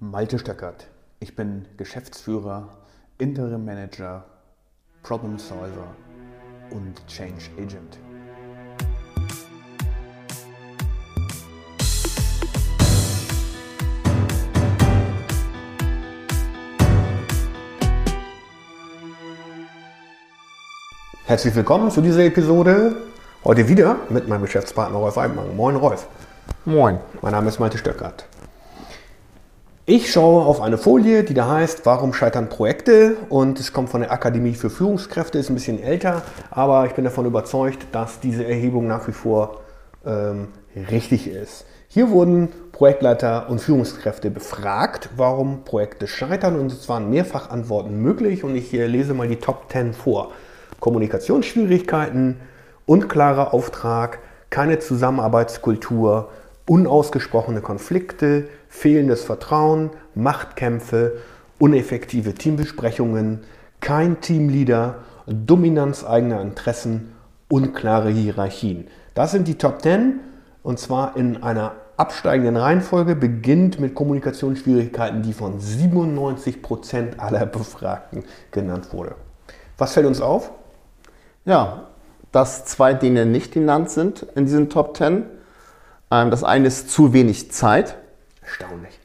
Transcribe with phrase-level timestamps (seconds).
[0.00, 0.86] Malte Stöckert.
[1.18, 2.68] Ich bin Geschäftsführer,
[3.18, 4.24] Interim Manager,
[5.02, 5.88] Problem Solver
[6.70, 7.98] und Change Agent.
[21.24, 22.94] Herzlich willkommen zu dieser Episode.
[23.42, 25.56] Heute wieder mit meinem Geschäftspartner Rolf Eibmann.
[25.56, 26.06] Moin Rolf.
[26.64, 27.00] Moin.
[27.20, 28.28] Mein Name ist Malte Stöckert.
[29.90, 33.16] Ich schaue auf eine Folie, die da heißt, warum scheitern Projekte?
[33.30, 37.04] Und es kommt von der Akademie für Führungskräfte, ist ein bisschen älter, aber ich bin
[37.04, 39.62] davon überzeugt, dass diese Erhebung nach wie vor
[40.04, 40.48] ähm,
[40.90, 41.64] richtig ist.
[41.88, 48.44] Hier wurden Projektleiter und Führungskräfte befragt, warum Projekte scheitern und es waren mehrfach Antworten möglich
[48.44, 50.32] und ich lese mal die Top 10 vor.
[50.80, 52.36] Kommunikationsschwierigkeiten,
[52.84, 54.18] unklarer Auftrag,
[54.50, 56.28] keine Zusammenarbeitskultur,
[56.68, 61.18] unausgesprochene Konflikte, fehlendes Vertrauen, Machtkämpfe,
[61.58, 63.40] uneffektive Teambesprechungen,
[63.80, 64.96] kein Teamleader,
[65.26, 67.12] Dominanz eigener Interessen,
[67.48, 68.88] unklare Hierarchien.
[69.14, 70.20] Das sind die Top 10
[70.62, 78.24] und zwar in einer absteigenden Reihenfolge, beginnt mit Kommunikationsschwierigkeiten, die von 97 Prozent aller Befragten
[78.52, 79.16] genannt wurde.
[79.78, 80.52] Was fällt uns auf?
[81.44, 81.88] Ja,
[82.30, 85.24] dass zwei Dinge nicht genannt sind in diesen Top 10.
[86.10, 87.96] Ähm, das eine ist zu wenig Zeit.
[88.42, 88.98] Erstaunlich.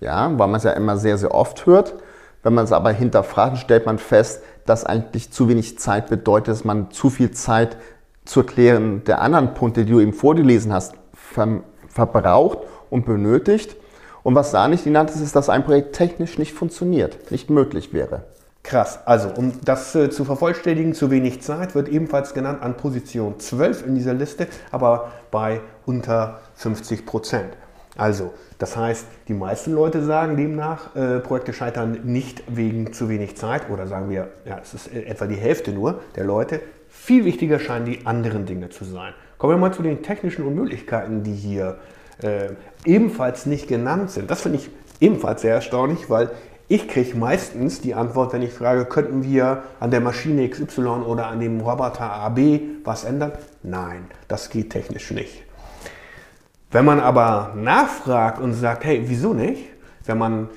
[0.00, 1.94] Ja, weil man es ja immer sehr, sehr oft hört.
[2.42, 6.64] Wenn man es aber hinterfragt, stellt man fest, dass eigentlich zu wenig Zeit bedeutet, dass
[6.64, 7.76] man zu viel Zeit
[8.24, 12.58] zu erklären der anderen Punkte, die du eben vorgelesen hast, ver verbraucht
[12.90, 13.76] und benötigt.
[14.24, 17.92] Und was da nicht genannt ist, ist, dass ein Projekt technisch nicht funktioniert, nicht möglich
[17.92, 18.24] wäre.
[18.64, 19.00] Krass.
[19.04, 23.86] Also, um das äh, zu vervollständigen, zu wenig Zeit wird ebenfalls genannt an Position 12
[23.86, 27.58] in dieser Liste, aber bei unter 50 Prozent.
[27.96, 33.36] Also, das heißt, die meisten Leute sagen demnach, äh, Projekte scheitern nicht wegen zu wenig
[33.36, 36.60] Zeit oder sagen wir, ja, es ist etwa die Hälfte nur der Leute.
[36.88, 39.12] Viel wichtiger scheinen die anderen Dinge zu sein.
[39.36, 41.76] Kommen wir mal zu den technischen Unmöglichkeiten, die hier
[42.22, 42.48] äh,
[42.86, 44.30] ebenfalls nicht genannt sind.
[44.30, 44.70] Das finde ich
[45.00, 46.30] ebenfalls sehr erstaunlich, weil
[46.66, 51.26] ich kriege meistens die Antwort, wenn ich frage, könnten wir an der Maschine XY oder
[51.26, 52.38] an dem Roboter AB
[52.84, 53.32] was ändern?
[53.62, 55.42] Nein, das geht technisch nicht.
[56.70, 59.62] Wenn man aber nachfragt und sagt, hey, wieso nicht?
[60.06, 60.48] Wenn man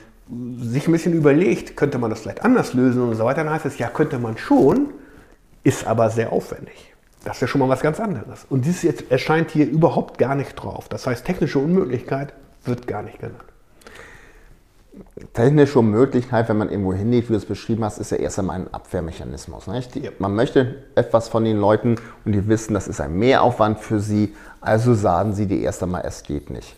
[0.58, 3.66] sich ein bisschen überlegt, könnte man das vielleicht anders lösen und so weiter, dann heißt
[3.66, 4.94] es, ja, könnte man schon,
[5.64, 6.94] ist aber sehr aufwendig.
[7.26, 8.46] Das ist ja schon mal was ganz anderes.
[8.50, 10.88] Und dieses jetzt erscheint hier überhaupt gar nicht drauf.
[10.88, 13.44] Das heißt, technische Unmöglichkeit wird gar nicht genannt
[15.34, 18.58] technische Möglichkeit, wenn man irgendwo hingeht, wie du es beschrieben hast, ist ja erst einmal
[18.58, 19.68] ein Abwehrmechanismus.
[19.68, 19.96] Nicht?
[19.96, 20.12] Ja.
[20.20, 24.36] Man möchte etwas von den Leuten und die wissen, das ist ein Mehraufwand für sie,
[24.62, 26.76] also sagen sie die erst einmal, es geht nicht.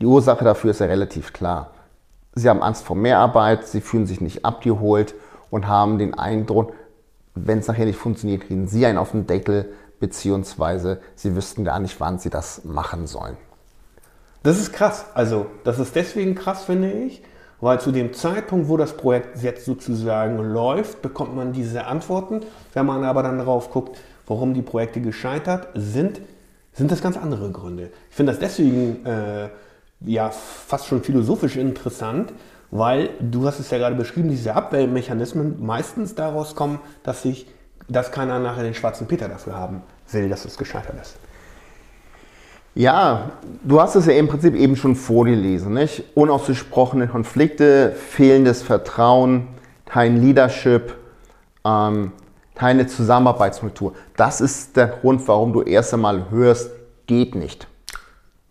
[0.00, 1.72] Die Ursache dafür ist ja relativ klar.
[2.34, 5.14] Sie haben Angst vor Mehrarbeit, sie fühlen sich nicht abgeholt
[5.50, 6.72] und haben den Eindruck,
[7.34, 11.78] wenn es nachher nicht funktioniert, kriegen sie einen auf den Deckel, beziehungsweise sie wüssten gar
[11.78, 13.36] nicht, wann sie das machen sollen.
[14.42, 15.04] Das ist krass.
[15.14, 17.22] Also, das ist deswegen krass, finde ich,
[17.60, 22.40] weil zu dem Zeitpunkt, wo das Projekt jetzt sozusagen läuft, bekommt man diese Antworten.
[22.72, 26.20] Wenn man aber dann darauf guckt, warum die Projekte gescheitert sind,
[26.72, 27.90] sind das ganz andere Gründe.
[28.08, 29.48] Ich finde das deswegen äh,
[30.00, 32.32] ja fast schon philosophisch interessant,
[32.70, 37.46] weil du hast es ja gerade beschrieben, diese Abwehrmechanismen meistens daraus kommen, dass sich,
[37.88, 39.82] dass keiner nachher den schwarzen Peter dafür haben
[40.12, 41.16] will, dass es gescheitert ist.
[42.74, 43.32] Ja,
[43.64, 45.74] du hast es ja im Prinzip eben schon vorgelesen.
[45.74, 46.04] Nicht?
[46.14, 49.48] Unausgesprochene Konflikte, fehlendes Vertrauen,
[49.86, 50.94] kein Leadership,
[51.64, 52.12] ähm,
[52.54, 53.94] keine Zusammenarbeitskultur.
[54.16, 56.70] Das ist der Grund, warum du erst einmal hörst,
[57.06, 57.66] geht nicht.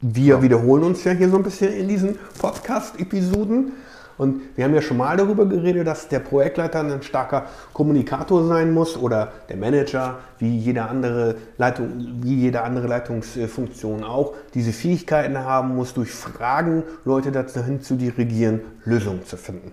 [0.02, 3.74] Wir wiederholen uns ja hier so ein bisschen in diesen Podcast-Episoden.
[4.19, 8.74] Und wir haben ja schon mal darüber geredet, dass der Projektleiter ein starker Kommunikator sein
[8.74, 15.38] muss oder der Manager, wie jede andere Leitung, wie jede andere Leitungsfunktion auch, diese Fähigkeiten
[15.38, 19.71] haben muss, durch Fragen Leute dahin zu dirigieren, Lösungen zu finden.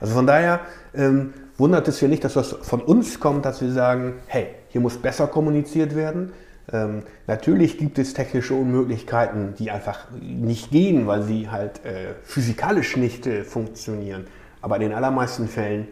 [0.00, 0.60] Also von daher
[0.94, 4.82] ähm, wundert es ja nicht, dass das von uns kommt, dass wir sagen, hey, hier
[4.82, 6.32] muss besser kommuniziert werden.
[6.70, 12.96] Ähm, natürlich gibt es technische Unmöglichkeiten, die einfach nicht gehen, weil sie halt äh, physikalisch
[12.96, 14.26] nicht äh, funktionieren.
[14.60, 15.88] Aber in den allermeisten Fällen,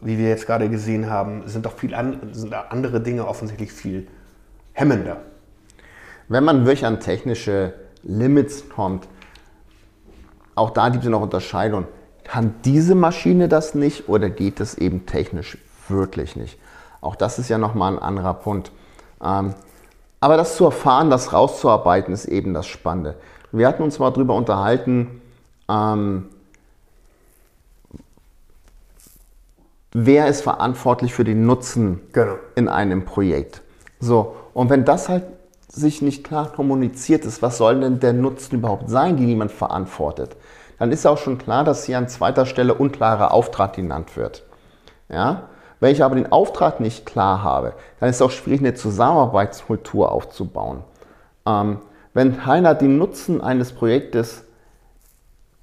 [0.00, 4.06] wie wir jetzt gerade gesehen haben, sind doch viel an, sind andere Dinge offensichtlich viel
[4.74, 5.22] hemmender.
[6.28, 9.08] Wenn man wirklich an technische Limits kommt,
[10.54, 11.86] auch da gibt es noch Unterscheidungen.
[12.24, 16.58] Kann diese Maschine das nicht oder geht es eben technisch wirklich nicht?
[17.00, 18.72] Auch das ist ja nochmal ein anderer Punkt.
[19.22, 19.54] Ähm,
[20.20, 23.16] aber das zu erfahren, das rauszuarbeiten, ist eben das Spannende.
[23.52, 25.20] Wir hatten uns mal darüber unterhalten,
[25.68, 26.28] ähm,
[29.92, 32.36] wer ist verantwortlich für den Nutzen genau.
[32.54, 33.62] in einem Projekt.
[34.00, 35.24] So, und wenn das halt
[35.68, 40.36] sich nicht klar kommuniziert ist, was soll denn der Nutzen überhaupt sein, den jemand verantwortet,
[40.78, 44.44] dann ist auch schon klar, dass hier an zweiter Stelle unklarer Auftrag genannt wird.
[45.08, 45.48] Ja?
[45.80, 50.10] Wenn ich aber den Auftrag nicht klar habe, dann ist es auch schwierig, eine Zusammenarbeitskultur
[50.10, 50.82] aufzubauen.
[51.46, 51.78] Ähm,
[52.14, 54.44] wenn keiner den Nutzen eines Projektes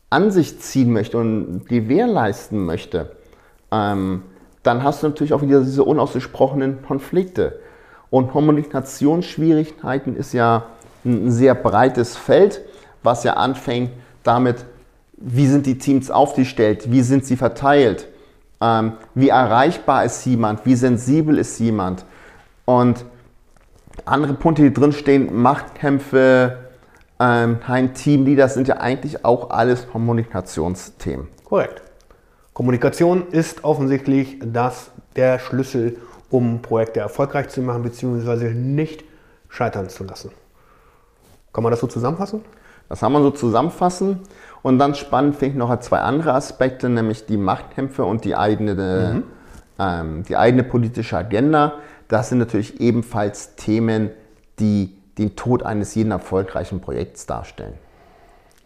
[0.10, 3.16] an sich ziehen möchte und gewährleisten möchte,
[3.72, 4.22] ähm,
[4.62, 7.60] dann hast du natürlich auch wieder diese unausgesprochenen Konflikte.
[8.12, 10.66] Und Kommunikationsschwierigkeiten ist ja
[11.04, 12.62] ein sehr breites Feld,
[13.02, 13.90] was ja anfängt
[14.22, 14.64] damit,
[15.18, 18.08] wie sind die Teams aufgestellt, wie sind sie verteilt,
[18.62, 22.06] ähm, wie erreichbar ist jemand, wie sensibel ist jemand.
[22.66, 23.06] Und
[24.06, 26.58] andere Punkte, die drinstehen, Machtkämpfe,
[27.20, 31.28] ähm, kein Teamleader, sind ja eigentlich auch alles Kommunikationsthemen.
[31.46, 31.82] Korrekt.
[32.54, 35.98] Kommunikation ist offensichtlich das, der Schlüssel,
[36.30, 38.54] um Projekte erfolgreich zu machen bzw.
[38.54, 39.04] nicht
[39.50, 40.32] scheitern zu lassen.
[41.52, 42.44] Kann man das so zusammenfassen?
[42.90, 44.20] Das kann man so zusammenfassen.
[44.64, 49.14] Und dann spannend finde ich noch zwei andere Aspekte, nämlich die Machtkämpfe und die eigene,
[49.14, 49.24] mhm.
[49.78, 51.74] ähm, die eigene politische Agenda.
[52.08, 54.10] Das sind natürlich ebenfalls Themen,
[54.60, 57.74] die den Tod eines jeden erfolgreichen Projekts darstellen.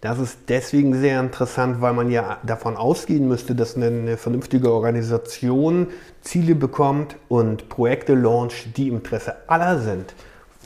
[0.01, 5.87] Das ist deswegen sehr interessant, weil man ja davon ausgehen müsste, dass eine vernünftige Organisation
[6.21, 10.13] Ziele bekommt und Projekte launcht, die im Interesse aller sind.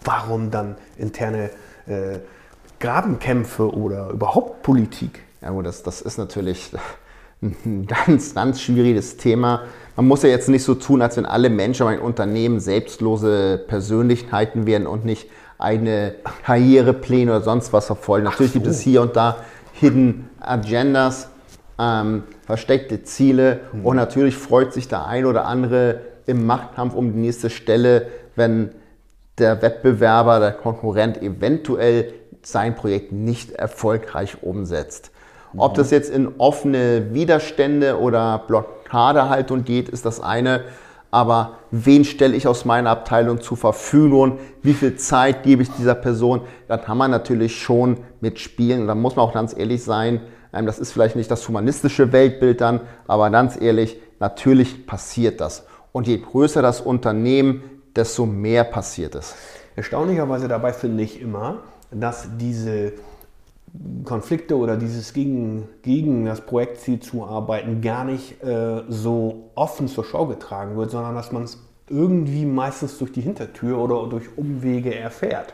[0.04, 1.50] Warum dann interne
[1.88, 2.20] äh,
[2.82, 5.22] Grabenkämpfe oder überhaupt Politik?
[5.42, 6.72] Ja gut, das, das ist natürlich
[7.42, 9.64] ein ganz, ganz schwieriges Thema.
[9.96, 14.66] Man muss ja jetzt nicht so tun, als wenn alle Menschen ein Unternehmen selbstlose Persönlichkeiten
[14.66, 18.26] wären und nicht eigene Karrierepläne oder sonst was verfolgen.
[18.26, 18.60] Natürlich so.
[18.60, 19.38] gibt es hier und da
[19.74, 21.30] Hidden Agendas,
[21.80, 23.86] ähm, versteckte Ziele mhm.
[23.86, 28.72] und natürlich freut sich der ein oder andere im Machtkampf um die nächste Stelle, wenn
[29.38, 32.14] der Wettbewerber, der Konkurrent eventuell
[32.44, 35.12] sein Projekt nicht erfolgreich umsetzt.
[35.58, 40.62] Ob das jetzt in offene Widerstände oder Blockadehaltung geht, ist das eine
[41.12, 45.94] aber wen stelle ich aus meiner Abteilung zur Verfügung, wie viel Zeit gebe ich dieser
[45.94, 48.82] Person, da kann man natürlich schon mitspielen.
[48.82, 50.22] Und da muss man auch ganz ehrlich sein,
[50.54, 55.66] ähm, das ist vielleicht nicht das humanistische Weltbild dann, aber ganz ehrlich, natürlich passiert das.
[55.92, 59.36] Und je größer das Unternehmen, desto mehr passiert es.
[59.76, 61.58] Erstaunlicherweise dabei finde ich immer,
[61.92, 62.94] dass diese
[64.04, 70.04] Konflikte oder dieses gegen, gegen das Projektziel zu arbeiten gar nicht äh, so offen zur
[70.04, 71.58] Schau getragen wird, sondern dass man es
[71.88, 75.54] irgendwie meistens durch die Hintertür oder durch Umwege erfährt.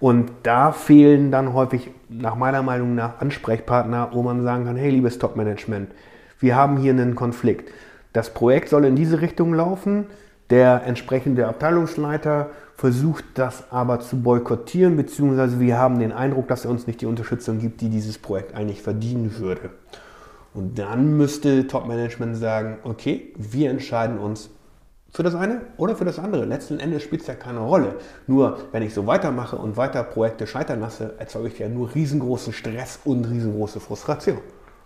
[0.00, 4.90] Und da fehlen dann häufig nach meiner Meinung nach Ansprechpartner, wo man sagen kann, hey
[4.90, 5.90] liebes Top-Management,
[6.38, 7.72] wir haben hier einen Konflikt.
[8.12, 10.06] Das Projekt soll in diese Richtung laufen.
[10.50, 16.70] Der entsprechende Abteilungsleiter versucht das aber zu boykottieren, beziehungsweise wir haben den Eindruck, dass er
[16.70, 19.70] uns nicht die Unterstützung gibt, die dieses Projekt eigentlich verdienen würde.
[20.54, 24.50] Und dann müsste Top-Management sagen, okay, wir entscheiden uns
[25.10, 26.44] für das eine oder für das andere.
[26.44, 27.96] Letzten Endes spielt es ja keine Rolle.
[28.26, 32.52] Nur wenn ich so weitermache und weiter Projekte scheitern lasse, erzeuge ich ja nur riesengroßen
[32.52, 34.38] Stress und riesengroße Frustration.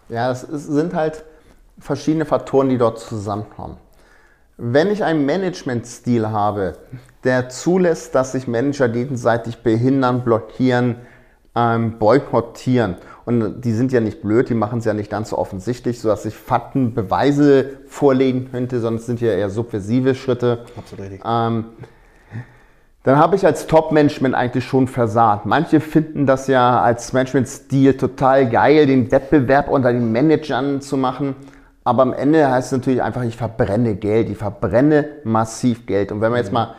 [0.08, 1.24] Ja, es sind halt
[1.78, 3.76] verschiedene Faktoren, die dort zusammenkommen.
[4.64, 6.74] Wenn ich einen Managementstil habe,
[7.24, 10.98] der zulässt, dass sich Manager gegenseitig behindern, blockieren,
[11.56, 12.94] ähm, boykottieren.
[13.24, 16.24] Und die sind ja nicht blöd, die machen es ja nicht ganz so offensichtlich, sodass
[16.26, 20.64] ich Fakten, Beweise vorlegen könnte, sondern es sind ja eher subversive Schritte.
[20.76, 21.22] Absolut richtig.
[21.26, 21.64] Ähm,
[23.02, 25.44] dann habe ich als Top-Management eigentlich schon versagt.
[25.44, 31.34] Manche finden das ja als Management-Stil total geil, den Wettbewerb unter den Managern zu machen.
[31.84, 36.12] Aber am Ende heißt es natürlich einfach, ich verbrenne Geld, ich verbrenne massiv Geld.
[36.12, 36.74] Und wenn man jetzt mal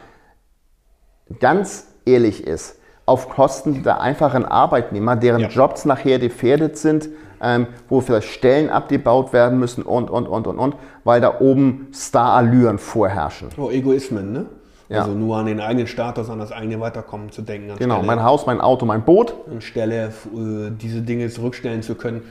[1.39, 5.47] ganz ehrlich ist, auf Kosten der einfachen Arbeitnehmer, deren ja.
[5.49, 7.09] Jobs nachher gefährdet sind,
[7.41, 11.89] ähm, wo vielleicht Stellen abgebaut werden müssen und, und, und, und, und, weil da oben
[11.93, 13.49] Star-Allüren vorherrschen.
[13.57, 14.45] Oh, Egoismen, ne?
[14.87, 15.01] Ja.
[15.01, 17.73] Also nur an den eigenen Status, an das eigene Weiterkommen zu denken.
[17.77, 19.33] Genau, Stelle, mein Haus, mein Auto, mein Boot.
[19.51, 22.21] Anstelle äh, diese Dinge zurückstellen zu können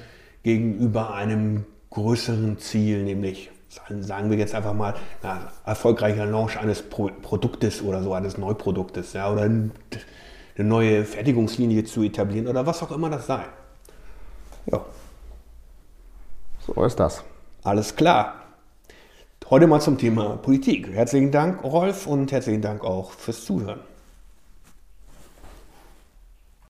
[0.43, 3.51] gegenüber einem größeren Ziel, nämlich
[4.01, 9.15] sagen wir jetzt einfach mal, na, erfolgreicher Launch eines Pro Produktes oder so, eines Neuproduktes,
[9.15, 9.71] ja, oder eine
[10.57, 13.45] neue Fertigungslinie zu etablieren oder was auch immer das sei.
[14.67, 14.85] Ja.
[16.67, 17.25] So ist das.
[17.63, 18.35] Alles klar.
[19.49, 20.89] Heute mal zum Thema Politik.
[20.93, 23.81] Herzlichen Dank, Rolf, und herzlichen Dank auch fürs Zuhören.